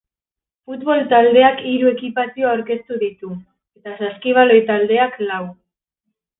Futbol 0.69 1.03
taldeak 1.11 1.61
hiru 1.73 1.91
ekipazio 1.91 2.49
aurkeztu 2.55 2.99
ditu, 3.05 3.31
eta 3.83 3.97
saskibaloi 4.03 4.59
taldeak 4.73 5.25
lau. 5.31 5.43